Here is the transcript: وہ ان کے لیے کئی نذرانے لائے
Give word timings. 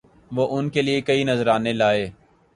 وہ 0.31 0.47
ان 0.51 0.69
کے 0.69 0.81
لیے 0.81 1.01
کئی 1.01 1.23
نذرانے 1.23 1.73
لائے 1.73 2.09